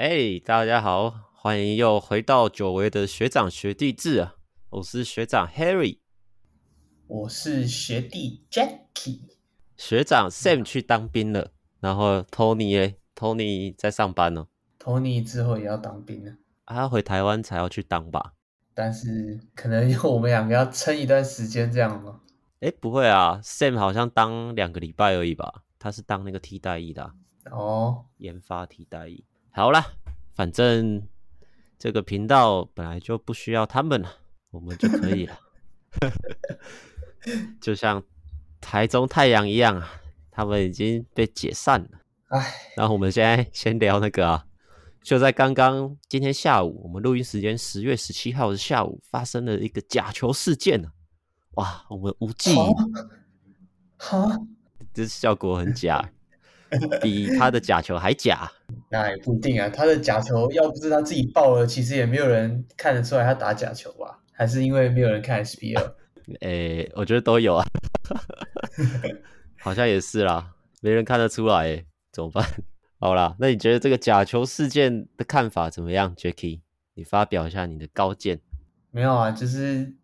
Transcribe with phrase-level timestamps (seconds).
[0.00, 4.36] 嘿，hey, 大家好，欢迎又回到久违的学长学弟制啊！
[4.70, 5.98] 我是学长 Harry，
[7.08, 9.22] 我是学弟 Jackie。
[9.76, 11.50] 学长 Sam 去当兵了，
[11.80, 14.46] 然后 Tony 哎，Tony 在上班呢。
[14.78, 18.34] Tony 之后也要当兵了，他要回台湾才要去当吧？
[18.74, 22.20] 但是可能我们两个要撑一段时间这样吗？
[22.60, 25.64] 哎，不会啊，Sam 好像当两个礼拜而已吧？
[25.76, 27.14] 他是当那个替代役的、啊、
[27.50, 29.24] 哦，研发替代役。
[29.50, 29.94] 好啦，
[30.34, 31.06] 反正
[31.78, 34.08] 这个频道本来就不需要他们了，
[34.50, 35.38] 我们就可以了。
[37.60, 38.02] 就像
[38.60, 41.88] 台中太阳一样啊，他们已经被解散了。
[42.28, 44.46] 唉，然后我们现在先聊那个啊，
[45.02, 50.92] 就在刚刚今天下午，我们录音时间十月十七号的下午，发生了一个假球事件啊！
[51.52, 52.54] 哇，我们无忌，
[53.96, 54.28] 好，
[54.94, 56.12] 这效果很假。
[57.02, 58.50] 比他的假球还假，
[58.90, 59.68] 那也不一定啊。
[59.68, 64.18] 他的假球要不是他自己爆了，其实也没有人看得出来他打假球吧？
[64.32, 65.92] 还是因为没有人看 SPL？
[66.40, 67.64] 诶，我觉得都有啊，
[69.58, 72.44] 好像也是啦，没人看得出来，诶，怎么办？
[73.00, 76.60] 好啦，那你觉得这个假球事件的看法怎么样，Jacky？
[76.94, 78.40] 你发表一下你的高见。
[78.90, 79.94] 没有啊，就是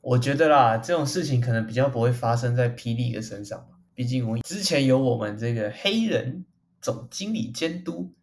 [0.00, 2.94] 我觉得啦，这种事情可能比较不会发生在 P.
[2.94, 3.66] League 的身上。
[4.00, 6.46] 毕竟我之前有我们这个黑人
[6.80, 8.14] 总经理监督，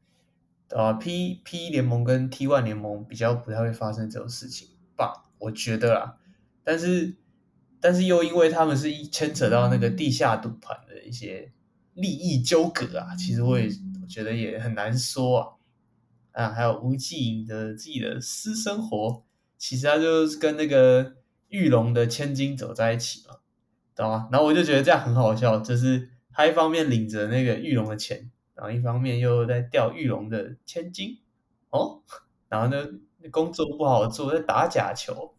[0.71, 6.17] 啊，P P 联盟跟 T One 联盟比较不太会发生这种事情吧，我觉得啦。
[6.63, 7.15] 但是，
[7.79, 11.51] 但是又因为他们是牵扯到那个地下赌盘的一些
[11.93, 13.69] 利益纠葛啊，其实我也
[14.01, 15.47] 我觉得也很难说啊。
[16.31, 19.23] 啊，还有吴季颖的自己的私生活，
[19.59, 21.17] 其实他就是跟那个
[21.49, 23.35] 玉龙的千金走在一起嘛。
[23.97, 24.29] 懂吗？
[24.31, 31.19] 然后我就觉得这样很好笑，就是他一方面领着那个玉龙的钱，然后一方面又在钓玉龙的千金
[31.69, 32.01] 哦，
[32.47, 32.87] 然后呢，
[33.31, 35.33] 工作不好做，在打假球，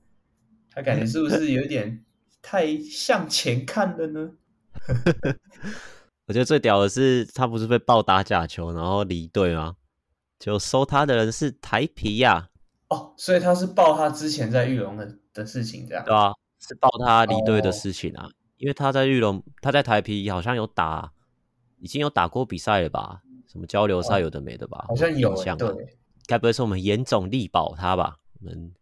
[0.70, 2.04] 他感觉是不是有点
[2.42, 4.30] 太向前看了呢？
[6.26, 9.76] 我觉得最屌的是，他不是被爆打假球，然后离队吗？
[10.38, 12.48] 就收他的人是台皮呀。
[12.88, 18.26] 哦，所以他是爆他之前在玉龙的的事情，这样对啊，是爆他离队的事情啊。
[18.26, 21.12] 哦因为他在玉龙，他在台皮好像有打，
[21.78, 23.22] 已经有打过比赛了吧？
[23.50, 24.84] 什么交流赛有的没的吧？
[24.88, 25.96] 好像有，像对。
[26.26, 28.18] 该不会是我们严总力保他吧？
[28.40, 28.74] 我们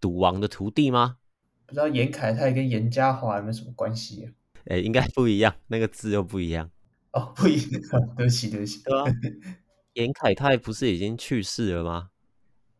[0.00, 1.18] 赌王的徒弟吗？
[1.66, 4.32] 不知道严凯泰跟严家华有没有什么关系啊？
[4.66, 6.70] 哎，应该不一样，那个字又不一样。
[7.12, 7.82] 哦，不一样，
[8.16, 8.82] 对不起，对不起。
[8.84, 9.04] 对啊，
[9.94, 12.10] 严凯泰不是已经去世了吗？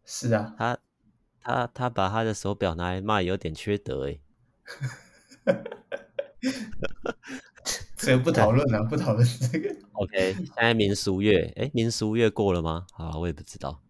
[0.05, 0.79] 是啊，他
[1.41, 4.19] 他他把他的手表拿来卖，有点缺德哎。
[7.97, 9.77] 这个不讨论了，不讨论这个。
[9.93, 12.87] OK，现在民俗月，哎，民俗月过了吗？
[12.93, 13.83] 啊，我也不知道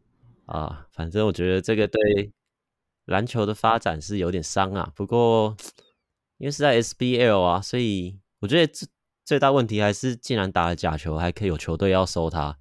[0.47, 0.87] 啊。
[0.93, 2.33] 反正我觉得这个对
[3.05, 4.93] 篮球的发展是有点伤啊。
[4.97, 5.57] 不过
[6.39, 8.89] 因为是在 SBL 啊，所以我觉得最
[9.25, 12.59] 最大问题还是，既然打了假球，还可以有球队要收他。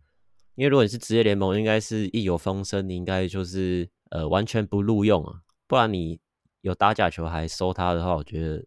[0.54, 5.42] 因为如果你是职业联盟，应该是一有风声，你应该就是呃完全不录用啊。
[5.66, 6.20] 不然你
[6.62, 8.64] 有打假球还收他的话，我觉得。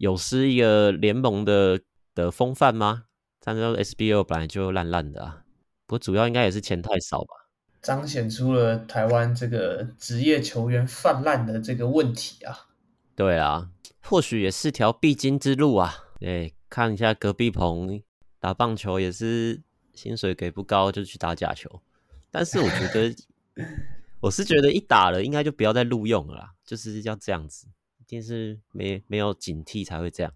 [0.00, 1.78] 有失一个联盟的
[2.14, 3.04] 的风范吗？
[3.38, 5.44] 但是 SBL 本来就烂烂的啊，
[5.86, 7.34] 不过主要应该也是钱太少吧，
[7.82, 12.68] 彰显出了台湾这个职业球员泛滥的这个问题啊。
[13.14, 13.68] 对啊，
[14.00, 15.94] 或许也是条必经之路啊。
[16.22, 18.02] 哎，看一下隔壁棚
[18.38, 19.60] 打棒球也是
[19.92, 21.82] 薪水给不高，就去打假球。
[22.30, 23.14] 但是我觉得，
[24.20, 27.66] 我是觉得一打了应该就不要再录用了啦，就是要这样子。
[28.10, 30.32] 一定是没没有警惕才会这样，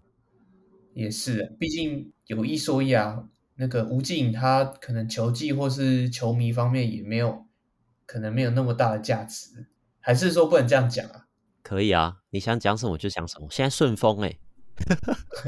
[0.93, 7.45] 也是，毕竟有一说一啊，那个吴静他可能球技或是球迷方面也没有，
[8.05, 9.67] 可能没有那么大的价值，
[9.99, 11.27] 还是说不能这样讲啊？
[11.63, 13.47] 可以啊，你想讲什么就讲什么。
[13.51, 14.39] 现在顺风哎、欸，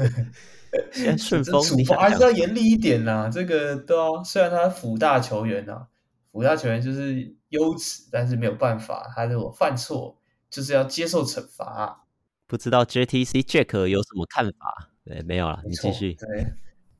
[0.92, 3.30] 现在顺风，处罚还是要严厉一点呐、啊。
[3.30, 5.88] 这个对啊，虽然他辅大球员呐、啊，
[6.30, 10.18] 辅大球员就是优质，但是没有办法，他如果犯错
[10.50, 12.04] 就是要接受惩罚、啊。
[12.48, 14.90] 不知道 JTC Jack 有什么看法？
[15.04, 16.14] 对，没有了，你继续。
[16.14, 16.46] 对，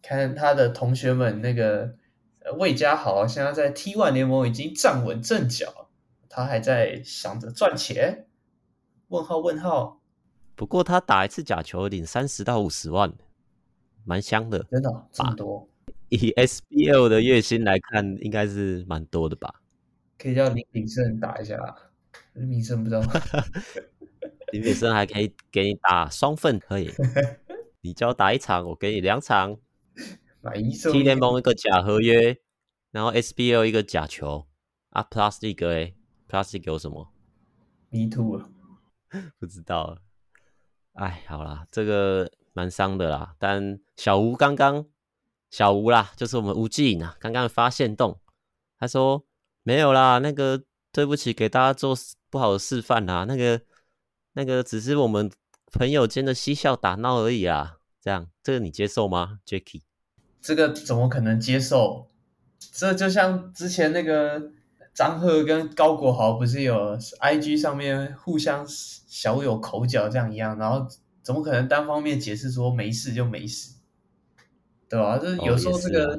[0.02, 1.96] 看他的同学们那个
[2.58, 5.88] 魏家豪，现在在 T One 联盟已经站稳阵脚，
[6.28, 8.26] 他还在想着赚钱？
[9.08, 10.02] 问号问号。
[10.54, 13.10] 不过他打一次假球领三十到五十万，
[14.04, 14.62] 蛮香的。
[14.70, 15.66] 真的、哦、这么多？
[16.10, 19.62] 以 SBL 的月薪来看，应该是蛮多的吧？
[20.18, 21.56] 可以叫林炳胜打一下，
[22.34, 23.02] 林炳胜不知道。
[24.52, 26.90] 林炳生还可以给你打双份，可以。
[27.80, 29.56] 你只要打一场，我给你两场。
[30.40, 30.98] 买一送一。
[30.98, 32.38] T 联盟一个假合约，
[32.90, 34.46] 然后 SBL 一个假球，
[34.90, 35.94] 啊，Plus League 哎
[36.28, 37.12] ，Plus League 有什么
[37.90, 38.40] ？Me too
[39.38, 39.98] 不知道。
[40.92, 43.34] 哎，好啦，这个蛮伤的啦。
[43.38, 44.86] 但小吴刚刚，
[45.50, 48.20] 小吴啦，就是我们吴季颖啊，刚刚发现洞，
[48.78, 49.24] 他说
[49.62, 50.62] 没有啦，那个
[50.92, 51.96] 对不起，给大家做
[52.30, 53.24] 不好的示范啦。
[53.24, 53.60] 那个
[54.38, 55.28] 那个只是我们
[55.72, 57.78] 朋友间的嬉笑打闹而已啊。
[58.00, 59.82] 这样，这个你接受吗，Jacky？
[60.40, 62.08] 这个怎么可能接受？
[62.72, 64.52] 这就像之前那个
[64.94, 70.86] 张赫跟高国豪不是有 IG 上面互相小有口角这样一样，然后
[71.20, 73.74] 怎么可能单方面解释说没事就没事，
[74.88, 75.18] 对吧？
[75.18, 76.18] 这有时候这个、哦啊、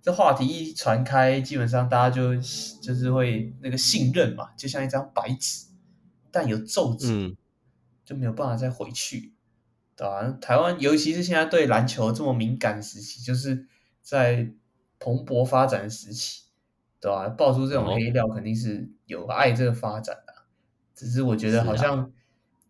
[0.00, 2.36] 这话题一传开，基本上大家就
[2.80, 5.66] 就是会那个信任嘛，就像一张白纸，
[6.30, 7.36] 但有皱褶、嗯，
[8.06, 9.34] 就没有办法再回去。
[9.98, 10.30] 对吧？
[10.42, 13.66] 台湾尤其是现在对篮球这么敏感时期，就是
[14.02, 14.52] 在
[14.98, 16.42] 蓬勃发展的时期，
[17.00, 17.26] 对吧？
[17.30, 20.34] 爆出这种黑料肯定是有爱这个发展的，
[20.94, 22.10] 只是我觉得好像，啊、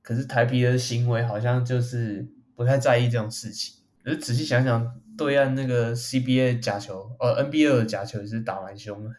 [0.03, 3.75] 可是台啤的行为好像就是不太在意这种事情。
[4.05, 9.11] 可是仔细想想，对岸那个 CBA 假球，呃 NBA 的假球也是打蛮凶的，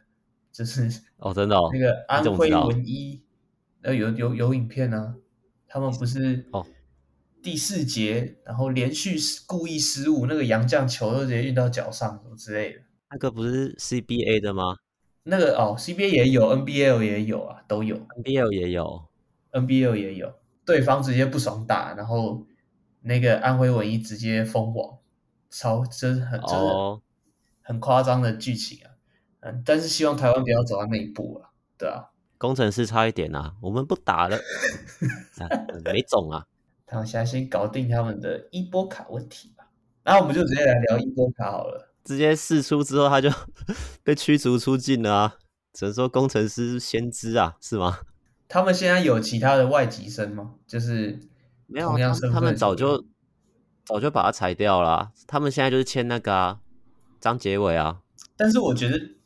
[0.54, 3.22] 就是哦，真的哦，那个安徽文一，
[3.82, 5.16] 呃，有有有影片啊，
[5.68, 6.66] 他们不是哦。
[7.44, 12.82] 第四节，然后连续故意失误，那个洋将球都直接运到脚上，什么之类的。
[13.12, 14.78] 那个不是 CBA 的吗？
[15.24, 17.98] 那个哦，CBA 也有，NBL 也有啊，都有。
[17.98, 19.06] NBL 也有
[19.52, 20.34] ，NBL 也有。
[20.66, 22.46] 对方直接不爽打，然后
[23.02, 24.98] 那个安徽文一直接封网，
[25.50, 27.00] 超真是很真的、oh.
[27.62, 28.92] 很夸张的剧情啊。
[29.42, 31.52] 嗯，但是希望台湾不要走到那一步啊。
[31.78, 34.38] 对啊，工程师差一点啊，我们不打了，
[35.40, 35.48] 啊、
[35.86, 36.46] 没种啊。
[36.86, 39.68] 他们现在先搞定他们的伊波卡问题吧，
[40.04, 41.92] 然后我们就直接来聊伊波卡好了。
[42.04, 43.30] 直接释出之后，他就
[44.04, 45.36] 被驱逐出境了啊！
[45.74, 48.00] 只能说工程师先知啊，是吗？
[48.48, 50.54] 他们现在有其他的外籍生吗？
[50.66, 51.20] 就是
[51.66, 51.98] 没有，
[52.32, 53.04] 他们早就
[53.86, 55.12] 早就把他裁掉了啊。
[55.28, 56.60] 他们现在就是签那个啊，
[57.20, 58.00] 张杰伟啊。
[58.38, 59.17] 但是我觉得。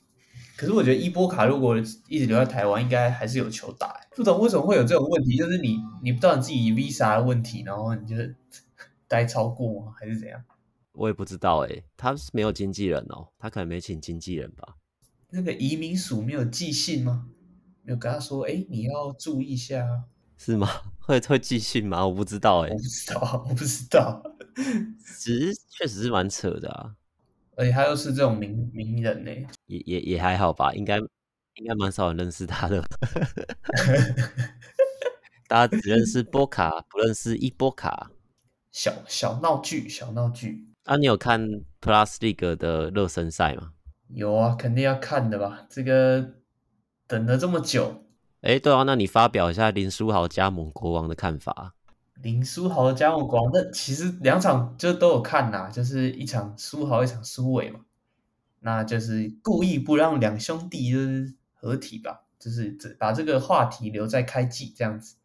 [0.62, 1.75] 可是我觉得伊波卡如果
[2.08, 4.00] 一直留在台湾，应该还是有球打。
[4.16, 8.16] 不懂为什么会有这种问题，就是你你不知道你自己 visa 的问题，然后你就
[9.08, 9.92] 待超过吗？
[10.00, 10.40] 还是怎样？
[10.92, 14.75] 我也不知道诶，他是没有经纪人哦，他可能没请经纪人吧？
[15.31, 17.25] 那个移民署没有寄信吗？
[17.81, 20.04] 没有跟他说，哎，你要注意一下，
[20.38, 20.69] 是吗？
[21.02, 22.06] 会会寄信吗？
[22.06, 24.22] 我不知道诶，我不知道，我不知道。
[25.18, 26.94] 只是确实是蛮扯的啊。
[27.62, 29.30] 而且他又是这种名名人呢，
[29.68, 32.84] 也也也还好吧，应该应该蛮少人认识他的，
[35.48, 38.10] 大家只认识波卡，不认识伊波卡，
[38.72, 40.66] 小小闹剧，小闹剧。
[40.86, 41.40] 啊，你有看
[41.80, 43.74] Plus League 的热身赛吗？
[44.08, 46.38] 有啊，肯定要看的吧，这个
[47.06, 48.06] 等了这么久。
[48.42, 51.75] 哎，对啊，那你发表一下林书豪加盟国王的看法。
[52.22, 57.80] 林书豪的加盟广，那其实两场就都有看呐，就是一场书豪，一场苏伟嘛，
[58.60, 65.16] 那就是故意不让两兄弟就是合体吧，就是这把这个话题留在开季这样子。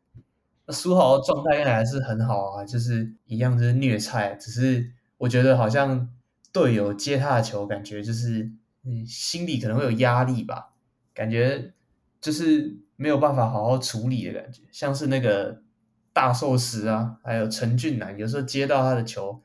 [0.67, 6.09] 那书豪的状态原来还是很好啊，就是一样就是虐菜，只是我觉得好像
[6.53, 8.51] 队友接他的球，感觉就是
[8.85, 10.73] 嗯心里可能会有压力吧，
[11.13, 11.73] 感觉
[12.21, 15.63] 就是没有办法好好处理的感觉，像是那个。
[16.17, 19.43] 大寿司啊，还有陈俊南，有时候接到他的球，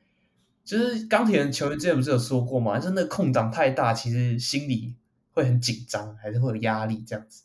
[0.63, 2.79] 就是钢铁人球员之前不是有说过吗？
[2.79, 4.95] 就是那个空档太大，其实心里
[5.33, 7.43] 会很紧张，还是会有压力这样子。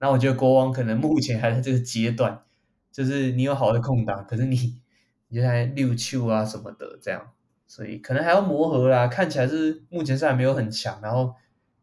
[0.00, 2.42] 那我觉得国王可能目前还在这个阶段，
[2.90, 4.80] 就是你有好的空档，可是你
[5.28, 7.30] 你就在溜球啊什么的这样，
[7.68, 9.06] 所以可能还要磨合啦。
[9.06, 11.36] 看起来是目前是还没有很强，然后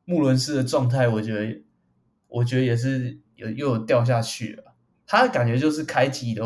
[0.03, 1.63] 穆伦斯的状态，我觉得
[2.27, 4.75] 我觉得也是有又有掉下去了。
[5.07, 6.43] 他的感觉就是开机的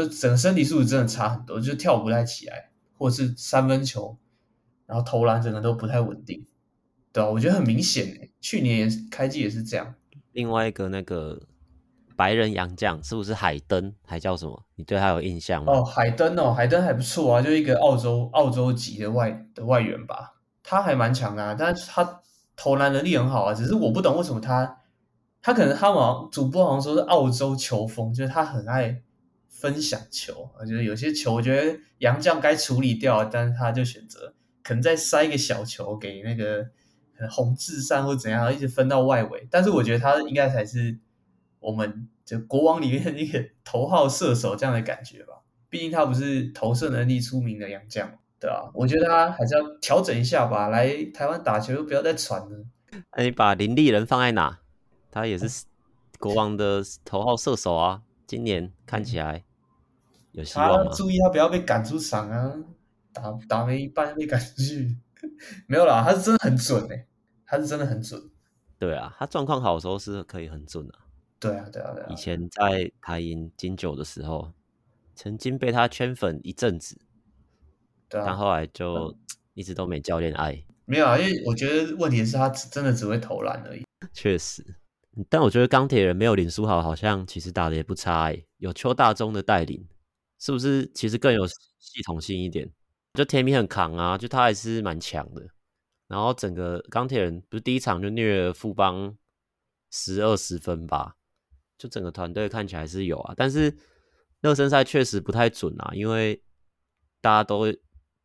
[0.00, 0.04] 哦。
[0.04, 4.16] 就整个身体素质真的差很多，就跳不太起来，或者是三分球，
[4.86, 6.46] 然后投篮整个都不太稳定，
[7.12, 9.94] 对啊，我觉得很明显诶，去年也是开季也是这样。
[10.32, 11.42] 另外一个那个
[12.16, 13.92] 白人洋将是不是海登？
[14.06, 14.64] 还叫什么？
[14.76, 15.72] 你对他有印象吗？
[15.74, 22.22] 哦，海登哦，海登还不错啊，就一个澳洲澳洲籍的外的外援吧，他还蛮强的啊，但是他
[22.56, 24.78] 投篮能力很好啊，只是我不懂为什么他
[25.42, 29.02] 他可能他好像主播好像说是澳洲球风，就是他很爱。
[29.62, 36.66] 分享球，我觉得有些球，我觉得洋将该处理掉，但是他就选择可能再塞一个小球给那个
[37.30, 39.46] 洪志善或怎样，一直分到外围。
[39.52, 40.98] 但是我觉得他应该才是
[41.60, 45.34] 我们就国王里面的一个头号射手这样的感觉吧。
[45.70, 50.66] 毕竟他不是投射能力出名的洋将，对啊，我觉得他还是要调整一下吧。
[50.70, 52.66] 来台湾打球，又不要再传了。
[53.16, 54.58] 那你把林立人放在哪？
[55.12, 55.66] 他也是
[56.18, 59.44] 国王的头号射手啊，今年看起来
[60.32, 60.90] 有希望吗？
[60.90, 62.54] 他注意他不要被赶出场啊，
[63.12, 64.96] 打打没一半被赶出去，
[65.66, 67.06] 没有啦，他是真的很准哎、欸，
[67.46, 68.20] 他是真的很准。
[68.78, 71.06] 对啊，他状况好的时候是可以很准的、啊。
[71.38, 72.08] 对啊，对啊，对啊。
[72.10, 74.52] 以前在台银金九的时候，
[75.14, 76.98] 曾经被他圈粉一阵子，
[78.08, 79.16] 对啊，但后来就
[79.54, 80.64] 一直都没教练爱。
[80.84, 83.84] 没有啊，因为我觉得问题是他真的只会投篮而已。
[84.12, 84.64] 确实，
[85.28, 88.42] 但我觉得钢铁人没有林书豪，好像其实打的也不差哎。
[88.58, 89.86] 有邱大中的带领，
[90.42, 92.68] 是不是其实更有系统性一点？
[93.14, 95.42] 就天明很扛啊，就他还是蛮强的。
[96.08, 99.16] 然后整个钢铁人不是第一场就虐了富邦
[99.90, 101.14] 十二十分吧？
[101.78, 103.74] 就整个团队看起来是有啊，但是
[104.40, 106.42] 热身赛确实不太准啊，因为
[107.20, 107.72] 大家都。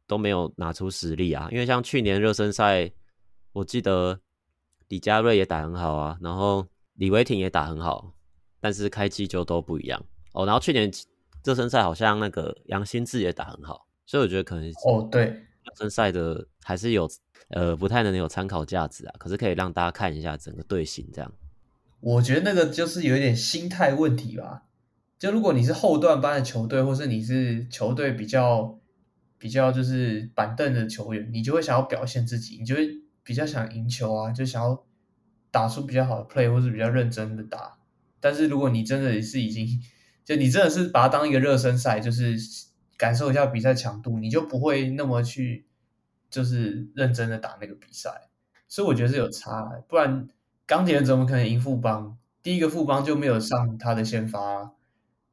[0.09, 2.89] 都没有拿出实力啊，因为像去年热身赛，
[3.51, 4.17] 我记得
[4.87, 8.15] 李佳瑞也打很好啊，然后李维廷也打很好，
[8.61, 10.45] 但是开季就都不一样哦。
[10.45, 10.89] 然后去年
[11.47, 17.09] 热身赛好像那个杨新志也打很好，所以我觉得可能哦对热身赛的还是有
[17.51, 21.31] 呃不太能有参考价值啊，可是可以让大家看一下整个队形这样。
[22.01, 24.63] 我觉得那个就是有一点心态问题吧，
[25.17, 28.77] 就如果你是后段班的球队，或是你是球队比较。
[29.39, 32.89] 比较就是板凳的球员，你就会想要表现自己，你就会
[33.21, 34.83] 比较想赢球啊，就想要
[35.51, 37.77] 打出比较好的 play，或是比较认真的打。
[38.19, 39.67] 但是如果你真的是已经，
[40.27, 42.35] 就你真的是把它当一个热身赛，就是
[42.97, 45.65] 感受一下比赛强度，你就不会那么去
[46.29, 48.27] 就是认真的打那个比赛。
[48.67, 50.27] 所以我觉得是有差，不然
[50.65, 52.17] 钢铁人怎么可能赢富邦？
[52.43, 54.73] 第一个富邦就没有上他的先发，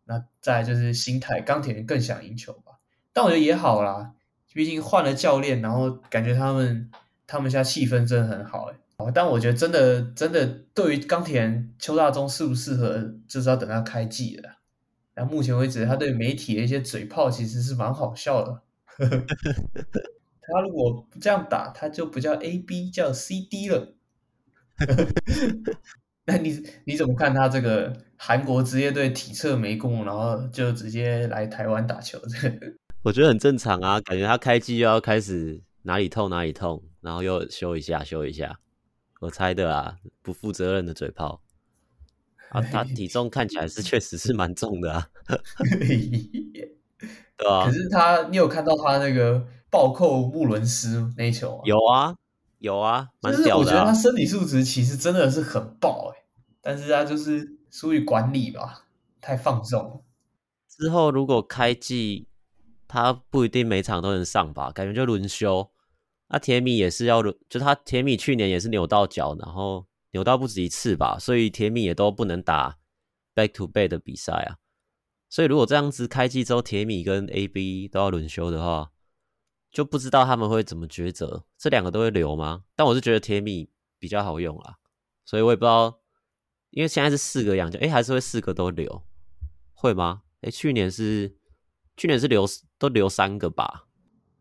[0.04, 2.78] 那再就是心态，钢铁人更想赢球吧。
[3.12, 4.12] 但我觉得也好啦，
[4.52, 6.88] 毕竟换了教练，然后感觉他们
[7.26, 9.10] 他们现在气氛真的很好哎。
[9.12, 14.53] 但我觉得真的真的对于钢铁人邱大中适不适合，就是要等他开季了。
[15.14, 18.62] 然后目前为止，他对媒体的一些嘴炮其实是蛮好笑的。
[20.46, 23.94] 他如果不这样打，他就不叫 A B，叫 C D 了。
[26.26, 32.18] 那你你怎么看他这个韩国职业队体测没过，然后就直接来台湾打球？
[33.04, 38.58] 我觉得很正常啊，感觉他开机又要开始哪里痛哪里痛，然后又修一下修一下，
[39.20, 41.42] 我猜的啊，不负责任的嘴炮
[42.54, 45.06] 啊，他体重看起来是 确实是蛮重的啊，
[47.36, 47.66] 对啊。
[47.66, 51.62] 可是他，你有看到他那个暴扣穆伦斯那一球吗？
[51.64, 52.14] 有啊，
[52.58, 53.58] 有啊，蛮屌的啊。
[53.58, 56.24] 我觉得他身体素质其实真的是很爆哎，
[56.62, 58.86] 但是他就是疏于管理吧，
[59.20, 60.00] 太放纵了。
[60.68, 62.28] 之后如果开季。
[62.86, 65.68] 他不一定每场都能上吧，感觉就轮休。
[66.28, 69.84] 那铁米也是要轮，就他铁米去年也是扭到脚，然后
[70.14, 72.78] 扭到不止一次吧，所以铁米也都不能打
[73.34, 74.56] back to back 的比赛啊。
[75.28, 78.92] 所以如果这样子开季之后，铁米跟 AB 都要轮休的话，
[79.70, 81.44] 就不知道他们会怎么抉择。
[81.58, 82.64] 这两个都会留吗？
[82.74, 83.68] 但我是觉得铁米
[83.98, 84.76] 比较好用啊，
[85.26, 86.00] 所以我也不知道，
[86.70, 89.04] 因为现在是四个洋将，诶，还是会四个都留，
[89.74, 90.22] 会吗？
[90.40, 91.36] 诶，去年是。
[91.96, 92.44] 去年是留
[92.76, 93.86] 都留三个吧，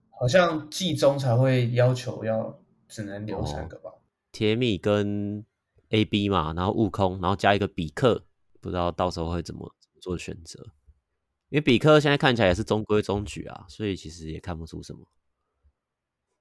[0.09, 3.91] 好像季中才会要求要只能留三个吧。
[3.91, 4.01] 哦、
[4.31, 5.45] 铁米跟
[5.93, 8.25] AB 嘛，然后悟空，然后加一个比克，
[8.59, 9.71] 不知道到时候会怎么
[10.01, 10.59] 做选择。
[11.49, 15.07] 因为比克现在看起来也是中规中矩啊，所以其实也看不出什么。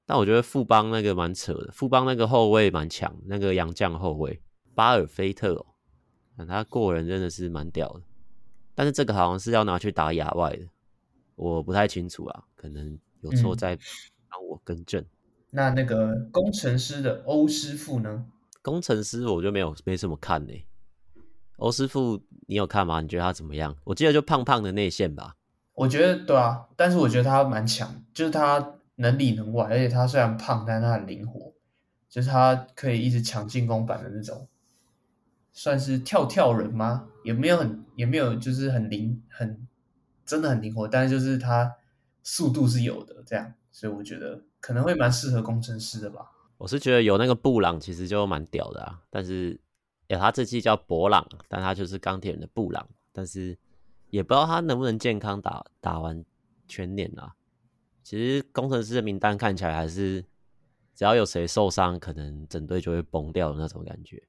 [0.07, 4.41] 但我觉得富邦那个蛮扯的，富邦那个后卫蛮强，那个洋将后卫
[4.75, 8.03] 巴尔菲特哦，他过人真的是蛮屌的。
[8.75, 10.67] 但是这个好像是要拿去打亚外的。
[11.35, 13.79] 我不太清楚啊，可能有错在，
[14.31, 15.03] 让我更正。
[15.03, 15.07] 嗯、
[15.51, 18.27] 那那个工程师的欧师傅呢？
[18.63, 20.53] 工程师我就没有没什么看呢、
[21.57, 23.01] 欧师傅你有看吗？
[23.01, 23.77] 你觉得他怎么样？
[23.85, 25.37] 我记得就胖胖的内线吧。
[25.75, 31.53] 我觉得对啊，但是我觉得他蛮强，就是他能里能外，而且他虽然胖，但他很灵活，
[32.09, 34.49] 就是他可以一直抢进攻板的那种，
[35.53, 37.09] 算是跳跳人吗？
[37.25, 39.67] 也没有很也没有就是很灵很。
[40.25, 41.75] 真的很灵活，但是就是他
[42.23, 46.31] 速度是有的，这样，所以我觉得可能会蛮适合工程师的吧。
[46.63, 49.61] 我是觉得有那个布朗其实就蛮屌的啊，但是
[50.07, 53.59] 有他这季叫博朗，但他就是钢铁人的布朗，但是
[54.11, 56.25] 也不知道他能不能健康打打完
[56.69, 57.35] 全年啊。
[58.05, 60.25] 其实工程师的名单看起来还是
[60.95, 64.23] 只要有谁受伤，可能整队就会崩掉的那种感觉。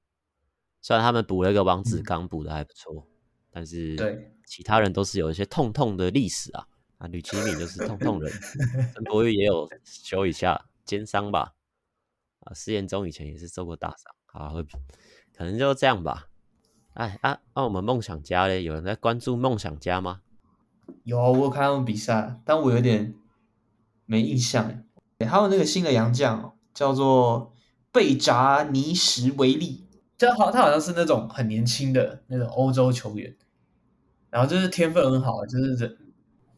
[0.82, 2.96] 虽然他们补了一个王子刚补的还不错。
[2.96, 3.08] 嗯
[3.56, 7.06] 但是，对其他人都是有一些痛痛的历史啊啊！
[7.06, 8.34] 吕奇敏就是痛痛人，
[8.96, 11.54] 陈柏宇也有修一下肩伤吧
[12.46, 12.54] 啊！
[12.54, 14.64] 施延中以前也是受过大伤啊，会
[15.36, 16.28] 可能就这样吧。
[16.94, 20.22] 哎啊，那、啊、我们梦想家嘞，有人在关注梦想家吗？
[21.04, 23.16] 有啊，我有看他们比赛，但我有点
[24.06, 24.84] 没印象。
[25.20, 27.54] 还有那个新的洋将叫做
[27.94, 33.34] 贝扎尼什维利，这好，他好像是那种很年轻的那种欧洲球员，
[34.30, 35.88] 然后就是天分很好，就是这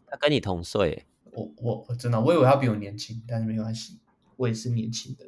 [0.08, 4.00] 他跟你同岁，我我我真的我以为他比我年轻，但是没关系，
[4.38, 5.26] 我也是年轻的，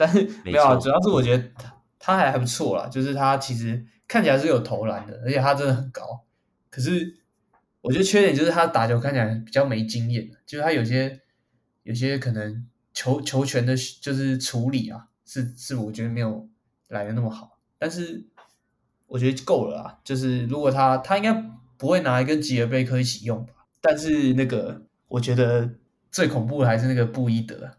[0.00, 6.24] 但是没有啊，主要是我觉得他他还还不错啦，就是他其实看起来是有投篮的，而且他真的很高，
[6.70, 7.18] 可是
[7.82, 11.20] 我觉得缺点就是他打球看起来比较没经验，就是他有些
[11.82, 12.66] 有些可能。
[12.92, 16.48] 球球权的，就是处理啊，是是，我觉得没有
[16.88, 18.26] 来的那么好，但是
[19.06, 19.98] 我觉得够了啊。
[20.02, 21.32] 就是如果他他应该
[21.78, 23.52] 不会拿来跟吉尔贝克一起用吧？
[23.80, 25.70] 但是那个我觉得
[26.10, 27.70] 最恐怖的还是那个布伊德，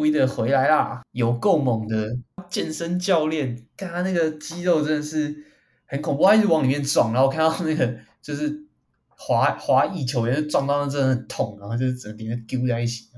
[0.00, 2.16] 布伊德回来啦，有够猛的
[2.48, 5.44] 健身教练，看他那个肌肉真的是
[5.84, 8.64] 很恐怖，他一直往里面撞，然后看到那个就是
[9.08, 13.10] 华华裔球员撞到那真的很痛，然后就是整个丢在一起。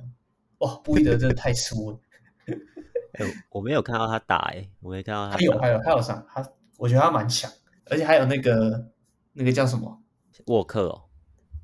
[0.58, 2.00] 哇，布伊德真的太粗了！
[3.14, 5.36] 哎、欸，我没有看到他打、欸，哎，我没看到他。
[5.36, 6.44] 他有，还有，还有啥他，
[6.78, 7.48] 我觉得他蛮强，
[7.90, 8.90] 而且还有那个
[9.34, 10.02] 那个叫什么
[10.46, 11.02] 沃克哦，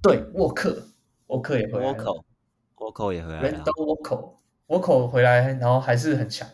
[0.00, 0.80] 对，沃克，
[1.26, 2.25] 沃克也回来，沃克，
[2.76, 4.34] 沃克也回来了，沃克，
[4.68, 6.48] 沃克回来，然后还是很强，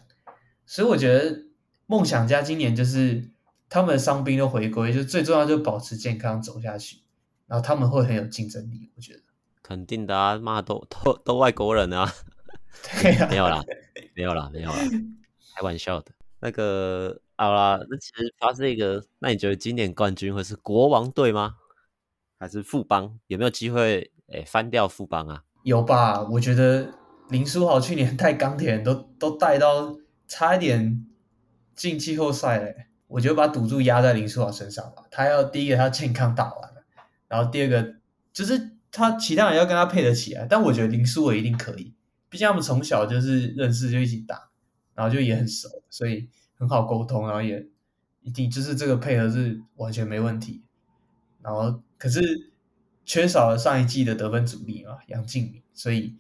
[0.67, 1.43] 所以我觉得
[1.87, 3.31] 梦想家今年就是
[3.69, 6.99] 他们的伤兵都回归，就最重要就是保持健康走下去，
[7.47, 9.21] 然后他们会很有竞争力，我觉得。
[9.63, 12.13] 肯定的啊，妈都都都外国人啊。
[13.01, 13.63] 对啊，没有啦，
[14.15, 14.77] 没有啦，没有啦，
[15.55, 16.13] 开玩笑的。
[16.41, 21.55] 那个好啦，那其实发这个，那你觉得今年冠军会是国王队吗？
[22.39, 23.19] 还是富邦？
[23.29, 25.43] 有没有机会诶翻掉富邦啊？
[25.63, 26.21] 有吧？
[26.23, 26.93] 我觉得
[27.29, 31.07] 林书豪去年带钢铁人都 都带到差一点
[31.75, 32.87] 进季后赛嘞。
[33.07, 35.05] 我觉得把赌注压在林书豪身上吧。
[35.11, 36.85] 他要第一个他健康打完了，
[37.29, 37.97] 然后第二个
[38.33, 40.47] 就是他其他人要跟他配得起来。
[40.49, 41.95] 但我觉得林书伟一定可以。
[42.29, 44.51] 毕竟他们从小就是认识，就一起打，
[44.95, 47.65] 然后就也很熟，所以很好沟通，然后也
[48.23, 50.65] 一定就是这个配合是完全没问题。
[51.41, 52.21] 然后可是
[53.05, 56.17] 缺少了上一季的得分主力嘛，杨敬敏，所以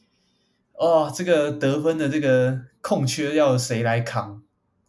[0.74, 4.42] 哦，这个得分的这个空缺要谁来扛？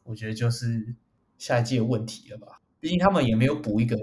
[0.03, 0.95] 我觉得就是
[1.37, 2.61] 下一季的问题了吧。
[2.79, 3.97] 毕竟他们也没有补一个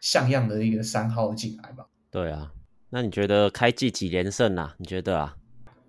[0.00, 1.86] 像样的一个三号进来吧。
[2.10, 2.52] 对啊，
[2.90, 4.74] 那你觉得开季几连胜啊？
[4.78, 5.36] 你觉得啊？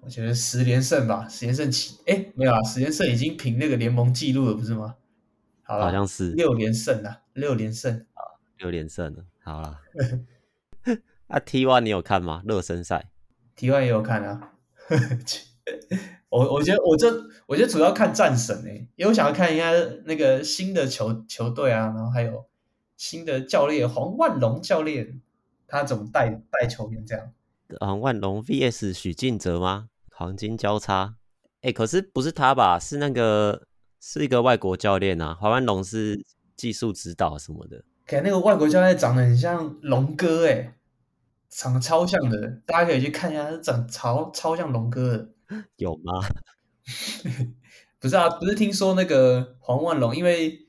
[0.01, 4.95] 我觉得十连胜吧，十连胜起，哎，没有啊，十连胜已经平那个联盟记录了，不是吗？
[5.63, 8.21] 好了，好像是六连胜啊，六连胜啊，
[8.57, 9.79] 六连胜 了，好了。
[11.27, 12.43] 啊，T one 你有看吗？
[12.45, 13.09] 热身赛
[13.55, 14.51] ？T one 也有看啊。
[16.29, 17.11] 我我觉得我这
[17.47, 19.71] 我觉得主要看战神诶、欸，因为我想要看一下
[20.05, 22.45] 那个新的球球队啊，然后还有
[22.97, 25.21] 新的教练黄万龙教练，
[25.67, 27.31] 他怎么带带球员这样。
[27.79, 29.89] 黄万龙 VS 许晋哲吗？
[30.11, 31.15] 黄金交叉，
[31.61, 32.77] 哎、欸，可是不是他吧？
[32.79, 33.67] 是那个
[33.99, 35.33] 是一个外国教练啊。
[35.33, 36.23] 黄万龙是
[36.55, 37.83] 技术指导什么的。
[38.05, 40.75] 看那个外国教练长得很像龙哥，哎，
[41.57, 45.29] 长得超像的，大家可以去看一下，他长超超像龙哥的。
[45.77, 46.13] 有吗？
[47.99, 50.67] 不是啊，不是听说那个黄万龙，因为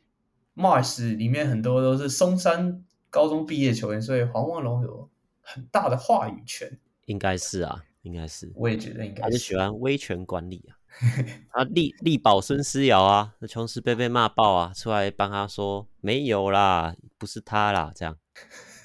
[0.54, 6.78] Mars 里面很多都是松山高中毕业球员，所以黄万龙有很大的话语权。
[7.06, 7.82] 应该是啊。
[8.02, 9.22] 应该是，我也觉得应该是。
[9.22, 10.78] 他是喜欢威权管理啊，
[11.50, 18.16] 他力力保孙思尧啊，那琼斯被被骂爆啊，出来帮他说没有啦，不是他啦，这样，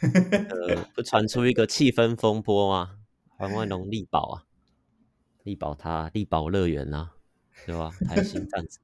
[0.50, 2.98] 呃，不传出一个气氛风波吗？
[3.38, 4.44] 黄万隆力保啊，
[5.44, 7.12] 力保他，力保乐园啊，
[7.66, 7.92] 对吧？
[8.08, 8.80] 台新战士，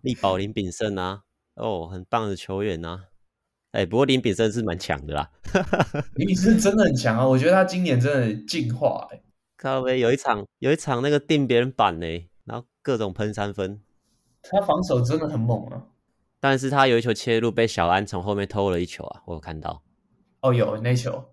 [0.00, 1.22] 力保林炳胜啊，
[1.54, 3.06] 哦，很棒的球员啊。
[3.72, 5.30] 哎、欸，不过林炳胜是蛮强的啦。
[6.14, 7.26] 林炳胜真的很强啊！
[7.26, 9.22] 我觉得他今年真的进化哎、欸。
[9.56, 12.06] 靠北有一场，有一场那个定别人板呢，
[12.44, 13.80] 然后各种喷三分。
[14.42, 15.86] 他防守真的很猛啊！
[16.42, 19.84] 但是他有一球切入被小安从后面偷了一球啊，我有看到。
[20.40, 21.28] 哦，有那球，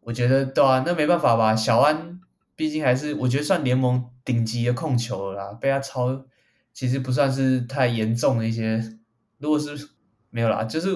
[0.00, 1.54] 我觉得对啊，那没办法吧？
[1.54, 2.18] 小安
[2.56, 6.24] 毕竟还是我觉得算联盟顶级的控球了啦，被他抄，
[6.72, 8.98] 其实不算是太严重的一些。
[9.36, 9.90] 如果是
[10.30, 10.88] 没有啦，就是。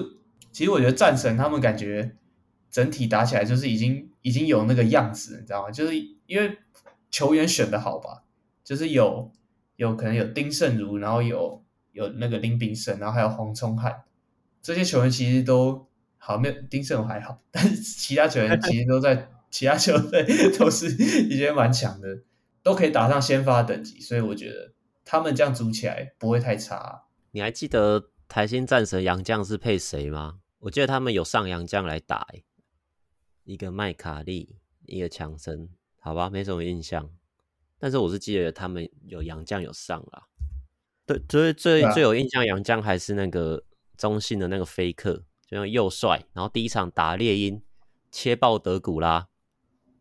[0.51, 2.17] 其实我觉得战神他们感觉
[2.71, 5.69] 整体打起来就是已经已经有那个样子，你知道吗？
[5.69, 6.57] 就是因为
[7.11, 8.23] 球员选的好吧，
[8.63, 9.31] 就是有
[9.75, 14.03] 有可能有丁胜如，然后有有那个林炳胜，然后还有黄聪汉
[14.61, 20.25] 这些球员其实都好，没有丁胜还好，但是其他球员其实都在其他球队
[20.57, 20.87] 都是
[21.23, 22.23] 已经蛮强的，
[22.61, 24.73] 都可以打上先发等级，所以我觉得
[25.03, 27.05] 他们这样组起来不会太差。
[27.31, 28.09] 你还记得？
[28.29, 30.41] 台新战神杨将是配谁吗？
[30.59, 32.43] 我记得他们有上杨将来打，欸，
[33.43, 35.67] 一个麦卡利，一个强森，
[35.99, 37.09] 好吧，没什么印象。
[37.79, 40.27] 但是我是记得他们有杨将有上啦。
[41.09, 43.63] 对，最最最有印象杨绛还是那个
[43.97, 47.59] 中信的那个菲克，就像又帅，然后第一场打猎鹰
[48.11, 49.21] 切爆德古拉，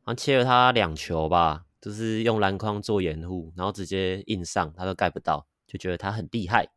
[0.02, 6.68] 好像切了他两球吧，就是用篮筐做掩护，然后直接硬上，他都盖不到，就觉得他很厉害。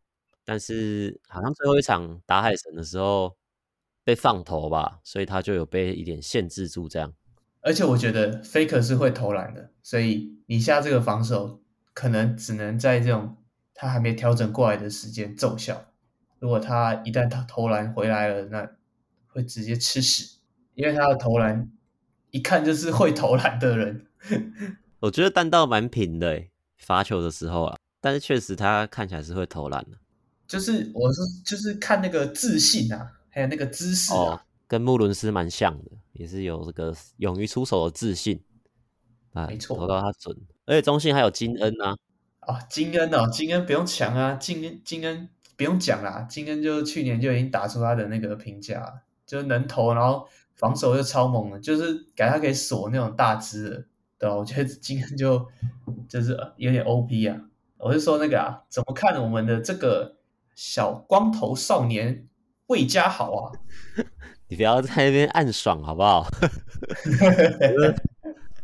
[0.46, 3.36] 但是好像最后一场打海神的时候
[4.06, 7.14] 被放投吧，所以他就有被一点限制住这样。
[7.60, 11.62] 而且我觉得 Faker 是会投篮的，所以你下这个防守
[11.94, 13.36] 可能只能在这种
[13.82, 15.86] 他还没调整过来的时间奏效。
[16.38, 18.70] 如果他一旦他投篮回来了，那
[19.26, 20.38] 会直接吃屎，
[20.76, 21.68] 因为他的投篮
[22.30, 24.06] 一看就是会投篮的人。
[25.02, 26.44] 我觉得弹道蛮平的，
[26.78, 29.98] 罚球的时候啊，但是确实他看起来是会投篮的。
[30.46, 34.20] 就是我是就是看那个自信啊，还有那个姿势啊。
[34.20, 38.42] 哦跟穆伦斯蛮像的，也是有这个勇于出手的自信
[39.34, 40.38] 啊，没错，投到他准。
[40.66, 41.98] 而且中信还有金恩啊，啊、
[42.48, 53.86] 哦，金恩哦，金恩不用抢啊，金恩金恩不用讲啦，金恩就去年就已经打出他的那个评价，就是能投，然后防守又超猛的，就是感觉他可以锁那种大只的，
[54.18, 54.36] 对吧？
[54.36, 55.48] 我觉得金恩就
[56.10, 57.40] 就是有点 OP 啊。
[57.78, 60.18] 我是说那个啊，怎么看我们的这个
[60.56, 62.28] 小光头少年
[62.68, 63.52] 魏家豪啊？
[64.50, 66.28] 你不要在那边暗爽好不好？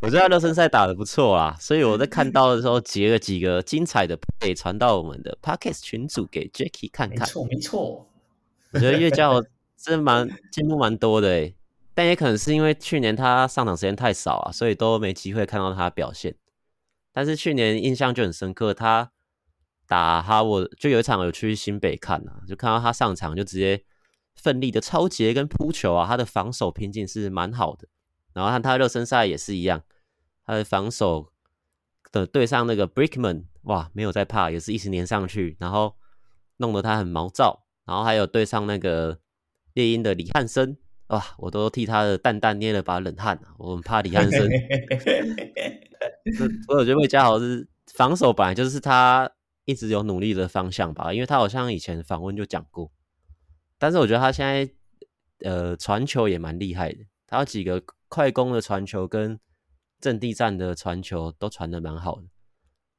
[0.00, 7.20] 我觉得热身赛打得不错啦，所以我在看到的时候截了几个精彩的，可以传到我们的 Podcast 群组给 Jacky 看看。
[7.20, 8.08] 没错没错，
[8.72, 9.42] 我觉得岳家豪
[9.76, 11.54] 真的蛮进步蛮多的诶，
[11.94, 16.34] 但也可能是因为去年他上场时间太少啊，所以都没机会看到他的表现。
[17.12, 19.10] 但是去年印象就很深刻，他
[19.86, 23.84] 打哈我就有一场有去新北看啊，就看到他上场就直接。
[24.40, 27.88] 奋力的超截跟扑球啊，他的防守拼劲是蛮好的。
[28.34, 29.82] 然后看他热身赛也是一样，
[30.48, 31.30] 他的防守
[32.10, 35.94] 的对上那个 Brickman，哇，没有在怕，也是一直粘上去，然后
[36.56, 37.66] 弄得他很毛躁。
[37.84, 39.18] 然后还有对上那个
[39.74, 44.40] 猎鹰的李汉森，哇，我都替他的蛋蛋捏了把冷汗，我很怕李汉森。
[46.66, 49.30] 所以我觉得魏家豪是防守本来就是他
[49.66, 52.90] 一直有努力的方向吧，因为他好像以前访问就讲过。
[53.78, 54.70] 但是我觉得他现在，
[55.40, 57.00] 呃，传球也蛮厉害的。
[57.26, 59.38] 他有几个快攻的传球跟
[60.00, 62.24] 阵地战的传球都传的蛮好的。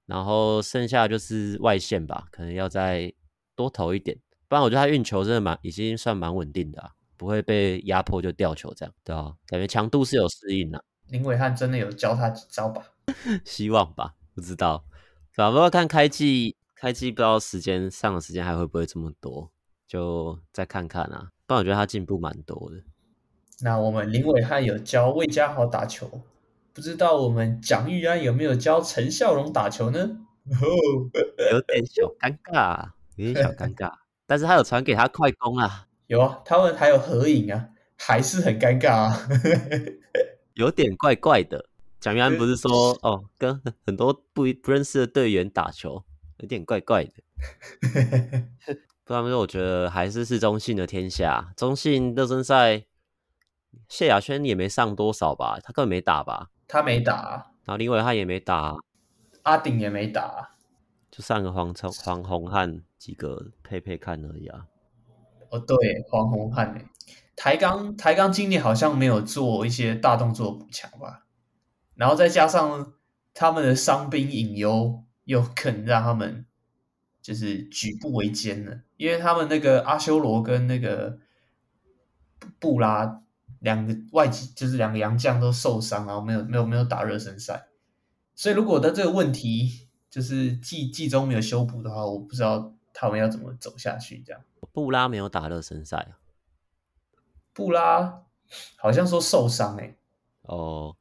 [0.05, 3.13] 然后剩下就是外线吧，可能要再
[3.55, 4.17] 多投一点。
[4.47, 10.83] 不然我觉得他运球真的蛮，已经算蛮稳定的啊，不会被压迫就掉球这样，对啊，感觉强度是有适应的。
[11.09, 12.83] 林伟汉真的有教他几招吧？
[13.45, 14.83] 希望吧，不知道。
[15.31, 19.51] 反正看开季，开季不知道时间上的时间还会不会这么多。
[19.87, 22.83] 就再看看啊，不然我觉得他进步蛮多的。
[23.61, 26.21] 那我们林伟汉有教魏家豪打球，
[26.73, 30.17] 不知道我们蒋玉安有没有教陈孝荣打球呢？
[31.51, 33.91] 有点小尴尬，有点小尴尬。
[34.25, 39.27] 但是他有传给他快攻啊，有啊，他们还有合影啊，还是很尴尬啊，
[40.55, 41.65] 有点怪怪的。
[41.99, 46.03] 蒋玉安不是说哦，跟很多不不认识的队员打球，
[46.37, 47.11] 有点怪怪的。
[49.03, 51.51] 不然说，我觉得还是是中信的天下。
[51.57, 52.85] 中信热身赛，
[53.87, 55.59] 谢亚轩也没上多少吧？
[55.61, 56.49] 他根本没打吧？
[56.69, 57.51] 他没打。
[57.65, 58.73] 然后林伟汉也没打，
[59.43, 60.51] 阿鼎也没打，
[61.11, 64.67] 就上个黄超、黄宏汉几个配配看而已啊。
[65.49, 65.75] 哦，对，
[66.07, 66.85] 黄宏汉诶，
[67.35, 71.25] 台钢台钢今年好像没有做一些大动作补强吧？
[71.95, 72.93] 然后再加上
[73.33, 76.45] 他们的伤兵隐忧，又肯让他们。
[77.21, 81.19] 就是举步维艰了，因为他们那个阿修罗跟那个
[82.59, 83.21] 布拉
[83.59, 87.67] 两个外籍，就是两个洋将都受伤，然后没有没有没有打热身赛，
[88.35, 94.23] 所以如果他这个问题就是季季中没有修补的话，我不知道他们要怎么走下去。
[94.25, 94.41] 这样，
[94.71, 96.17] 布拉没有打热身赛啊？
[97.53, 98.23] 布拉
[98.77, 99.97] 好像说受伤哎、欸，
[100.43, 100.95] 哦，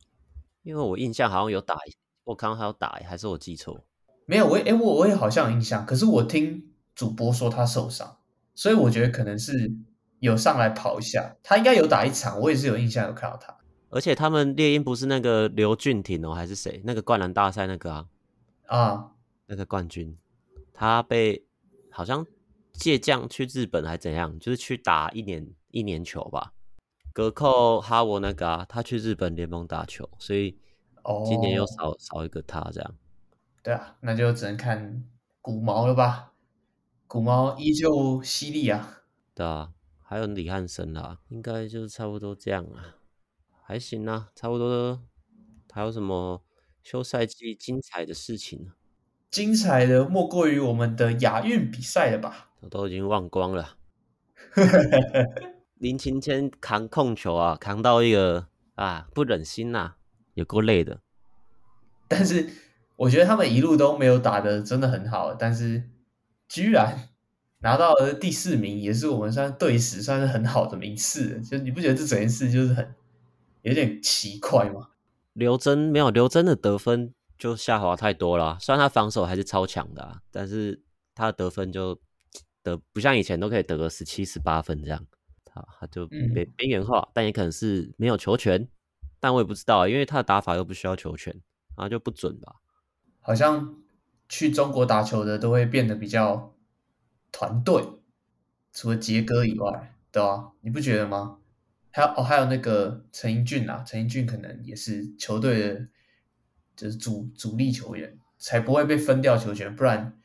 [0.62, 1.77] 因为我印象好像有打，
[2.25, 3.85] 我刚刚还有打，还是我记错？
[4.27, 8.18] 没有，我也诶我我也好像有印象，可是我听主播说他受伤，
[8.55, 9.73] 所以我觉得可能是
[10.20, 13.57] 有上来跑一下，他应该有打一场，我也是有印象有看到他。
[13.90, 16.83] 而且他们猎鹰不是那个刘俊廷哦，还是谁？
[16.85, 18.07] 那个灌篮大赛那个啊
[18.66, 19.12] 啊，
[19.46, 20.16] 那个冠军，
[20.74, 21.42] 他被
[21.90, 22.26] 好像
[22.72, 26.52] 借将去日本还怎样，就是去打一年一年球吧。
[27.14, 30.59] 隔扣哈沃那个啊，他去日本联盟打球，所以
[31.24, 32.94] 今年又少、哦、少一个他这样。
[33.62, 35.02] 对啊，那就只能看
[35.40, 36.33] 古毛了吧。
[37.07, 39.00] 古毛依旧犀利啊。
[39.35, 39.70] 对啊，
[40.11, 42.97] 还有李汉生啦，应该就是差不多这样啊，
[43.62, 45.03] 还行啊，差不多。
[45.71, 46.42] 还有什么
[46.83, 48.73] 休赛季精彩的事情呢？
[49.31, 52.49] 精彩的莫过于我们的亚运比赛了吧？
[52.61, 53.77] 我都已经忘光了。
[55.77, 59.97] 林晴谦扛控球啊，扛到一个啊，不忍心呐、啊，
[60.33, 61.03] 有够累的。
[62.09, 62.49] 但是
[62.97, 65.90] 我觉得他们一路都没有打的真的很好，但是
[66.49, 67.11] 居然
[67.61, 71.40] 拿到了第四名，也是我们算队史算是很好的名次。
[71.40, 72.94] 就你不觉得这整件事就是很
[73.62, 74.90] 有点奇怪吗？
[75.33, 80.83] 刘真没有刘真的得分就下滑太多了，虽然他防守还是超强的、啊，但是
[81.14, 82.01] 他的得分就
[82.62, 85.07] 得不像以前都可以得个十七、十八分这样，
[85.44, 88.68] 他他就边边缘化，嗯、但也可能是没有球权，
[89.21, 91.33] 但我也不知道，因为他的打法又不需要球权，
[91.77, 92.57] 然后就不准吧。
[93.21, 93.77] 好像
[94.29, 96.53] 去中国打球的都会变得比较
[97.33, 97.83] 团队，
[98.73, 100.53] 除了杰哥以外，对吧、啊？
[100.61, 101.38] 你不觉得吗？
[101.91, 105.88] 还有哦，还有那个陈英俊啊，陈英俊可能也是球队的，
[106.77, 109.75] 就是主主力球员，才不会被分掉球权。
[109.75, 110.21] 不然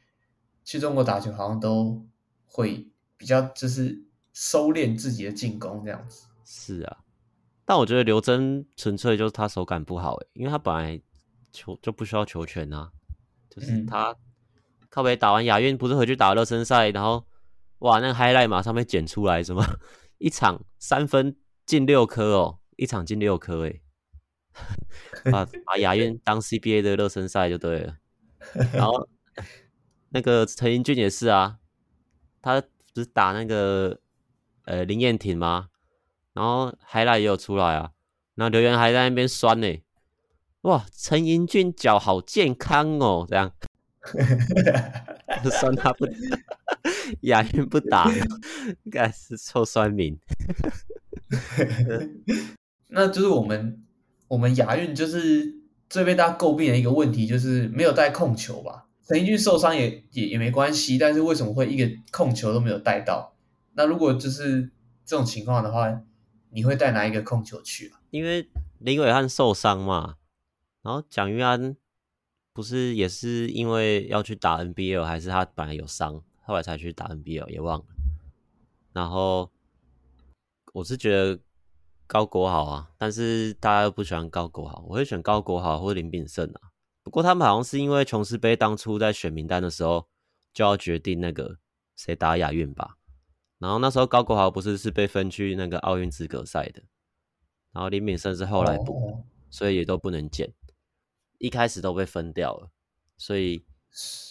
[0.64, 2.06] 去中国打球好像都
[2.46, 2.88] 会
[3.18, 6.28] 比较就是收敛自己的进攻这样子。
[6.46, 6.98] 是啊，
[7.66, 11.02] 但我觉得刘真纯粹就是他手感不好诶，因为他本来
[11.52, 12.92] 球就不需要球权啊，
[13.50, 14.16] 就是他
[14.94, 17.26] 靠北打完亚运不是回去打热身赛，然后
[17.80, 19.66] 哇，那个 highlight 马上被剪出来，什么
[20.20, 21.36] 一场三分。
[21.66, 23.82] 进六颗哦，一场进六颗诶，
[25.32, 27.96] 把把亚运当 CBA 的热身赛就对了。
[28.74, 29.08] 然后
[30.12, 31.60] 那个陈英俊也是啊，
[32.42, 33.98] 他不是打那个
[34.66, 35.70] 呃林彦廷吗？
[36.34, 37.92] 然后 highlight 也有出来啊，
[38.36, 39.82] 然后留言还在那边酸呢。
[40.64, 43.54] 哇，陈英俊脚好健康哦，这样
[45.52, 46.06] 酸他不
[47.22, 48.12] 亚运不打，
[48.84, 50.18] 应该是臭酸民。
[52.90, 53.82] 那就是我们
[54.28, 55.56] 我们亚运就是
[55.90, 58.88] 最被大家诟病的一个问题，就是没有带控球吧？
[59.08, 63.36] 陈英俊受伤也也也没关系，但是为什么会一个控球都没有带到？
[63.74, 64.70] 那如果就是
[65.06, 66.02] 这种情况的话，
[66.52, 68.00] 你会带哪一个控球去啊？
[68.12, 70.16] 因为林伟汉受伤嘛，
[70.84, 71.76] 然后蒋玉安
[72.54, 77.86] 不是也是因为要去打 NBL，还是他本来有伤，后来才去打 NBL，也忘了。
[78.94, 79.52] 然后。
[80.74, 81.40] 我是觉得
[82.08, 86.74] 高国豪啊，但是大家又不喜欢高国豪，我会选高国豪或林炳胜啊。
[87.04, 90.08] 不过他们好像是因为琼斯杯当初在选名单的时候
[90.52, 91.60] 就要决定那个
[91.96, 92.98] 谁打亚运吧，
[93.60, 96.82] 然后那时候高国豪不是是被分去那个奥运资格赛的，
[97.72, 100.52] 然后林炳胜是后来补，所以也都不能捡，
[101.44, 102.72] 一开始都被分掉了，
[103.18, 103.66] 所以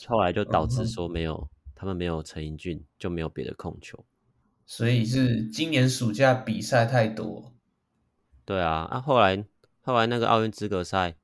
[0.09, 4.03] 后来就导致说没有他们没有陈英俊，就没有别的控球。
[4.65, 7.53] 所以是今年暑假比赛太多，
[8.47, 9.45] 对啊，啊后来
[9.83, 11.15] 后来那个奥运资格赛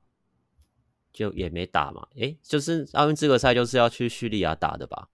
[1.11, 5.09] 就也没打嘛，诶，就是奥运资格赛就是要去叙利亚打的吧？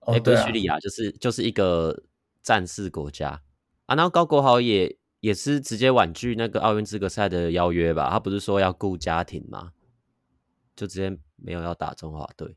[0.00, 2.02] 哎、哦，不是叙利亚，就是就是一个
[2.42, 3.42] 战事国家
[3.86, 3.94] 啊。
[3.94, 8.08] 然后高国豪也也是直接婉拒那个奥运资格赛的邀约吧？
[8.10, 9.72] 他不是说要顾家庭吗？
[10.76, 12.56] 就直接没有要打中华队，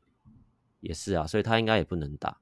[0.80, 2.38] 也是啊，所以他应该也不能打。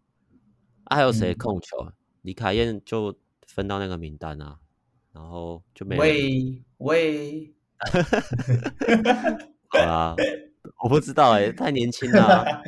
[0.85, 1.79] 啊、还有谁控球？
[1.85, 4.59] 嗯李凯燕就分到那个名单啊，
[5.11, 6.03] 然后就没有。
[6.03, 7.55] 喂喂，
[9.69, 10.15] 好啦，
[10.83, 12.63] 我不知道哎、欸，太年轻了、啊。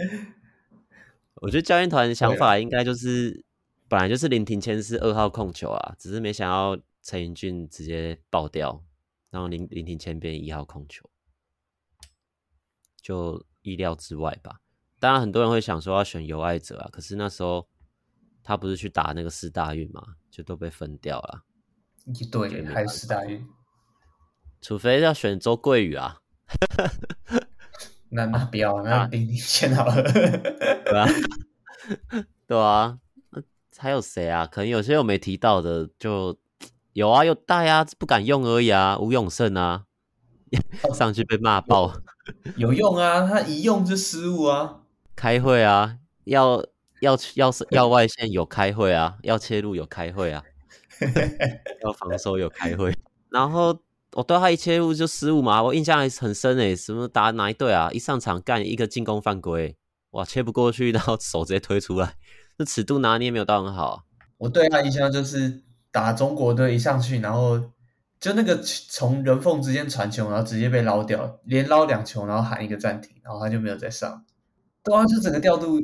[1.35, 3.45] 我觉得教练团的想法应该就是，
[3.89, 8.83] 本来就是林庭谦是二号控球啊，只是没想到陈英俊直接爆掉，
[9.31, 11.11] 然后林林庭谦变一号控球，
[13.01, 14.61] 就意料之外吧。
[14.99, 17.69] 当然很多人会想说要选尤爱哲啊，可是那时候。
[18.45, 21.45] 他不是去打那个四大运嘛，就都被分掉了。
[22.33, 23.47] 对，还是四大运，
[24.61, 26.21] 除非要选周桂宇啊。
[28.11, 29.95] 那那不要， 那林庭谦好了。
[30.11, 31.07] 对啊，
[32.49, 32.99] 对啊，
[33.79, 34.45] 还有谁啊？
[34.45, 36.37] 可能有些我没提到的，就
[36.93, 38.99] 有啊，有带啊，不敢用而已啊。
[38.99, 39.85] 吴永胜啊，
[40.95, 41.95] 上去被骂爆。
[42.57, 44.81] 有用啊，他一用就失误啊。
[45.15, 46.65] 开会啊，要。
[47.03, 50.41] 要要是要外线有开会啊，要切入有开会啊，
[51.83, 52.97] 要防守有开会。
[53.29, 53.77] 然后
[54.13, 56.77] 我对他一切入就失误嘛，我印象还是很深诶。
[56.77, 57.91] 什么打哪一队啊？
[57.91, 59.75] 一上场干一个进攻犯规，
[60.13, 62.15] 哇，切不过去，然后手直接推出来，
[62.57, 64.03] 这尺度拿捏没有到很好啊。
[64.39, 65.61] 我对他印象就是
[65.93, 67.61] 打中国队一上去，然后
[68.19, 74.25] 就那个从人缝之间传球，然后直接被捞掉，连捞两球，然后喊一个暂停，然后他就没有再上。
[74.83, 75.79] 对啊，就整个调度。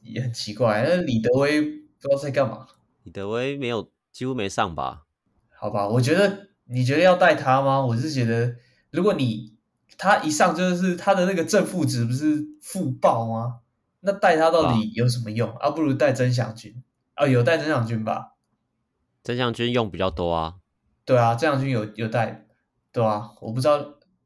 [0.00, 1.68] 也很奇怪，那李德威不
[2.00, 2.66] 知道在干嘛。
[3.02, 5.02] 李德威没有，几乎没上吧？
[5.50, 7.84] 好吧，我觉得你觉得要带他吗？
[7.84, 8.54] 我是觉得，
[8.90, 9.58] 如果你
[9.98, 13.58] 他一上就是他的那个正负值不是负爆吗？
[14.00, 15.50] 那带他到底有什么用？
[15.50, 16.82] 啊，啊不如带曾祥军
[17.14, 18.36] 啊，有带曾祥军吧？
[19.28, 20.54] 曾向军用比较多啊。
[21.04, 22.46] 对啊，曾向军有有带，
[22.90, 23.76] 对啊，我不知道，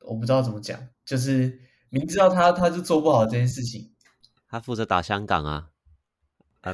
[0.03, 1.59] 我不知道怎么讲，就是
[1.91, 3.91] 明知道他他就做不好这件事情。
[4.49, 5.71] 他负责打香港啊？
[6.61, 6.73] 啊，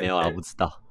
[0.00, 0.82] 没有啊，我不知道。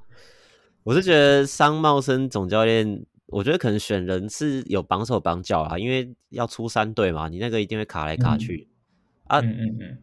[0.83, 8.69] 我是觉得商茂生总教练，我觉得可能选人是有绑手绑脚啊，因为要出三队嘛，你那个一定会卡来卡去、
[9.27, 9.39] 嗯、啊。
[9.41, 9.97] 嗯嗯嗯。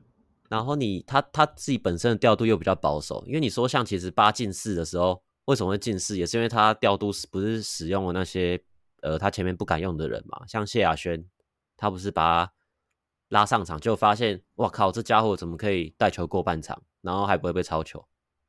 [0.50, 8.58] 然后你他他自己本身的调度又比较保守，因为你说像其实八进四的时候为什么会近视，也是因为他调度不是使用了那些
[9.02, 11.24] 呃他前面不敢用的人嘛，像谢亚轩，
[11.76, 12.52] 他不是把他
[13.28, 18.02] 拉上场，就发现哇靠，这家伙怎么可以带球过半场，然后还不会被抄球，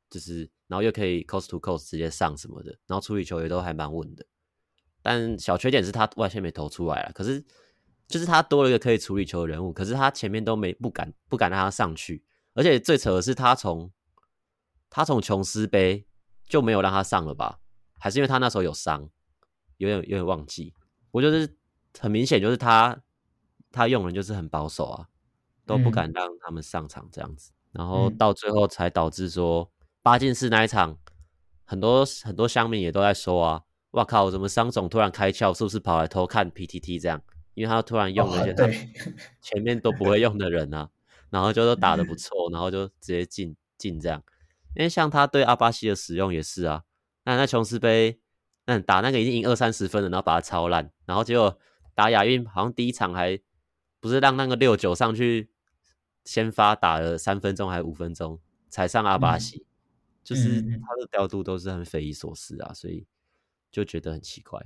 [0.10, 4.26] 就是然后又可以 cos to cos 直接上什么的，然后处理球也都还蛮稳的，
[5.02, 7.44] 但小缺点是他外线没投出来了，可是。
[8.08, 12.22] 就是他多了一个可以处理球的人物，可是他前面都没不敢不敢让他上去，
[12.54, 13.90] 而且最扯的是他从
[14.90, 16.06] 他从琼斯杯
[16.52, 17.60] 就没有让他上了吧？
[17.98, 19.10] 还是因为他那时候有伤，
[19.78, 20.74] 有点有点忘记。
[21.12, 21.56] 我就是
[21.98, 23.02] 很明显就是他
[23.72, 25.08] 他用人就是很保守啊，
[25.66, 30.98] 都不敢让他们上场这样子，嗯、然后到最后才导致说八进四那一场，
[31.64, 37.22] 很多很多乡民也都在说啊，哇靠，怎么商总突然开窍，是不是跑来偷看 PTT 这样？
[37.54, 38.68] 因为他突然用了些他
[39.42, 40.90] 前面都不会用的人啊，
[41.30, 44.22] 然后就都打得不 错，然后就直接进进这样。
[44.76, 46.84] 因为像他对阿巴西的使用也是啊，
[47.26, 48.20] 那那琼斯杯，
[48.66, 51.58] 那打那个已经赢二三十分了，然后把他超烂，然后结果
[51.94, 53.40] 打亚运好像第一场还
[54.00, 55.52] 不是让那个六九上去
[56.24, 59.66] 先发打了三分钟还是五分钟才上阿巴西，
[60.24, 63.06] 就是他的调度都是很匪夷所思啊，所以
[63.72, 64.62] 就觉得很奇怪。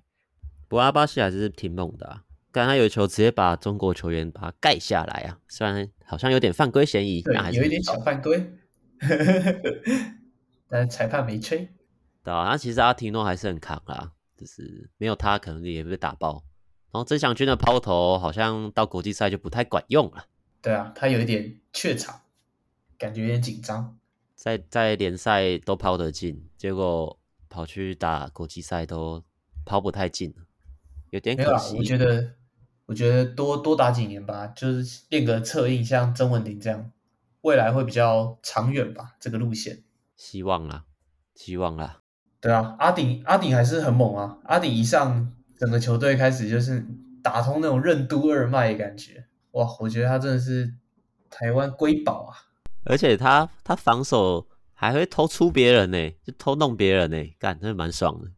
[0.68, 2.24] 不过阿巴西还是挺猛的啊。
[2.52, 8.50] 刚刚有球直接把中国球员把他盖下来啊，虽然好像有点犯规嫌疑，对，还是有一点小犯规，
[10.68, 11.68] 但裁判没吹。
[12.24, 16.44] 对啊，那其实阿提诺还是很扛啊，就是没有他可能也被打爆。
[16.92, 20.26] 然后曾祥军的抛投好像到国际赛就不太管用了。
[20.62, 22.22] 对啊，他有一点怯场，
[22.98, 23.98] 感觉有点紧张，
[24.36, 27.18] 在在联赛都抛得进，结果
[27.50, 29.24] 跑去打国际赛都
[29.66, 30.34] 抛不太进，
[31.12, 31.78] 有点可惜。
[31.78, 32.34] 我觉得。
[32.88, 36.92] 我觉得多多打几年吧，就是练个策应，像曾文鼎这样，
[37.46, 39.16] 未来会比较长远吧。
[39.20, 39.84] 这个路线，
[40.18, 40.86] 希望啦，
[41.36, 42.02] 希望啦。
[42.42, 44.40] 对啊，阿顶阿顶还是很猛啊！
[44.46, 46.84] 阿顶一上，整个球队开始就是
[47.22, 49.28] 打通那种任督二脉的感觉。
[49.52, 50.74] 哇，我觉得他真的是
[51.30, 52.34] 台湾瑰宝啊！
[52.84, 58.32] 而且他他防守还会偷出别人呢，就偷弄别人呢，干，真的蛮爽的。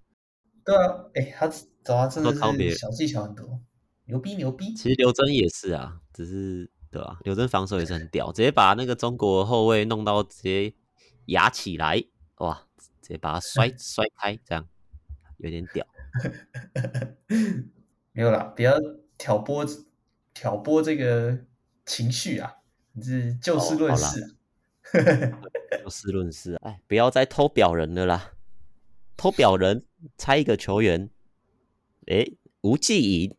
[0.66, 0.82] 对啊，
[1.16, 1.48] 哎、欸，他
[1.84, 3.60] 走啊，真的是小技巧很多。
[4.06, 4.74] 牛逼牛逼！
[4.74, 7.20] 其实刘真也是啊，只是对吧、啊？
[7.24, 10.74] 刘铮防守也是很屌，直接把那个中国后卫弄到直接
[11.26, 12.04] 压起来，
[12.38, 12.64] 哇！
[13.02, 14.68] 直接把他摔 摔开，这样
[15.38, 15.86] 有点屌。
[18.12, 18.74] 没有啦，不要
[19.18, 19.66] 挑拨
[20.34, 21.38] 挑拨这个
[21.86, 22.56] 情绪啊！
[22.94, 24.28] 你是就事论事、啊
[24.94, 25.52] 哦，
[25.84, 26.56] 就事论事。
[26.64, 28.34] 哎，不要再偷表人了啦！
[29.16, 29.86] 偷表人，
[30.18, 31.10] 猜一个球员。
[32.08, 32.26] 哎，
[32.62, 33.36] 吴继颖。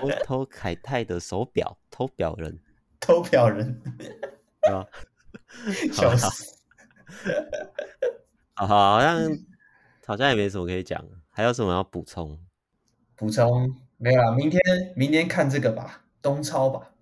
[0.00, 2.58] 偷 偷凯泰的手表，偷表人，
[3.00, 3.80] 偷表人，
[4.70, 4.86] 啊，
[5.92, 6.56] 笑死！
[8.54, 9.20] 好好，好像
[10.06, 12.38] 好像也没什么可以讲，还有什么要补充？
[13.16, 14.60] 补充没有了，明天
[14.96, 16.92] 明天看这个吧，东超吧，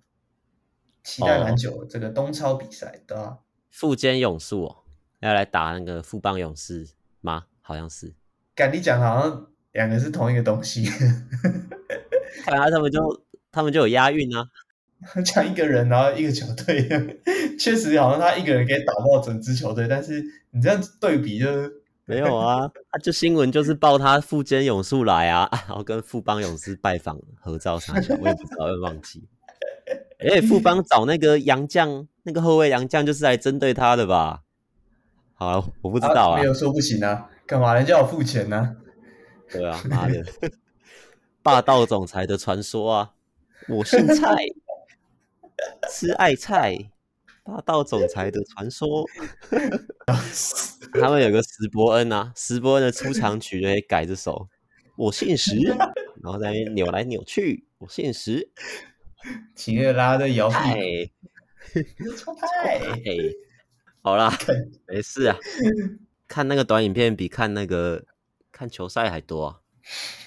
[1.03, 3.39] 期待蛮久这个东超比赛，对吧？
[3.69, 4.83] 富坚勇士哦，
[5.19, 6.87] 要来打那个富邦勇士
[7.21, 7.45] 吗？
[7.61, 8.15] 好像是。
[8.55, 10.85] 敢你讲好像两个是同一个东西。
[12.43, 14.45] 看来他们就他们就有押韵啊，
[15.25, 16.87] 讲一个人然后一个球队，
[17.59, 21.71] 确实好像他一个人可以打爆整支球队，但是你这样对比就是
[22.05, 29.27] 没有啊，他就新闻就是报他富坚勇树来啊，然后跟富邦勇士拜访合照啥的，我也不知道，会忘记。
[30.19, 34.41] 哎、欸，富邦找那个洋将，那个后卫洋将就是来针对他的吧？
[35.33, 38.75] 好，我不知道啊，啊，没有说不行啊，干嘛人家有付钱呢、啊？
[39.51, 40.23] 对啊，妈的。
[41.41, 43.13] 霸道总裁的传说啊！
[43.67, 44.35] 我姓蔡，
[45.89, 46.91] 吃爱菜。
[47.43, 49.03] 霸道总裁的传说，
[50.93, 54.47] 他们有个石伯恩啊，石伯恩的出场曲就可以改这首。
[54.95, 55.55] 我姓石，
[56.21, 57.65] 然后在那边扭来扭去。
[57.79, 58.51] 我姓石，
[59.55, 60.77] 请乐拉的摇摆。
[62.17, 62.79] 超派，
[64.01, 64.31] 好啦，
[64.87, 65.37] 没事啊。
[66.27, 68.05] 看那个短影片比看那个
[68.59, 69.59] 看球赛还多啊。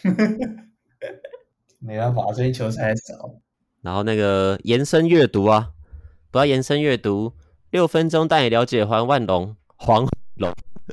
[1.79, 3.35] 没办法，最近球赛少。
[3.83, 5.73] 然后那个延伸阅读啊，
[6.31, 7.35] 不要延伸阅读，
[7.69, 10.51] 六分钟带你了解黄万隆黄龙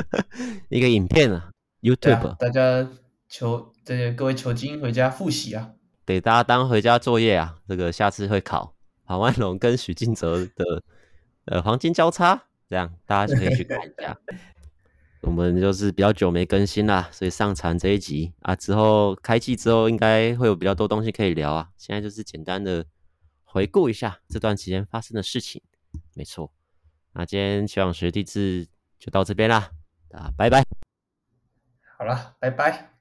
[0.68, 2.86] 一个影片啊，YouTube，啊、大家
[3.30, 5.72] 求这些各位球精回家复习啊，
[6.06, 8.76] 给大家当回家作业啊，这个下次会考
[9.06, 10.84] 黄万隆跟许晋哲的
[11.46, 14.20] 呃黄金交叉，这样大家就可以去看一下。
[15.22, 21.70] 我们就是比较久没更新啦，所以上传这一集啊，之后开季之后应该会有比较多东西可以聊啊。
[21.78, 22.86] 现在就是简单的
[23.44, 25.62] 回顾一下这段期间发生的事情，
[26.16, 26.52] 没错。
[27.14, 28.68] 那今天球场学弟制
[28.98, 29.72] 就到这边啦，
[30.12, 30.64] 啊，拜拜。
[31.98, 32.99] 好了，拜拜。